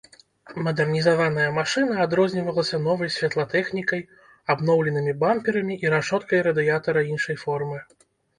Мадэрнізаваная 0.67 1.49
машына 1.57 1.97
адрознівалася 2.05 2.79
новай 2.85 3.11
святлатэхнікай, 3.17 4.01
абноўленымі 4.55 5.13
бамперамі 5.21 5.79
і 5.87 5.93
рашоткай 5.97 6.39
радыятара 6.51 7.07
іншай 7.13 7.35
формы. 7.45 7.79